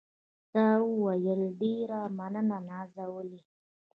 [0.51, 3.39] تا وویل: ډېره مننه نازولې.